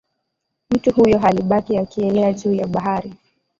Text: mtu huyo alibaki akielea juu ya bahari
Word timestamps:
mtu 0.69 0.91
huyo 0.93 1.19
alibaki 1.19 1.77
akielea 1.77 2.33
juu 2.33 2.53
ya 2.53 2.67
bahari 2.67 3.13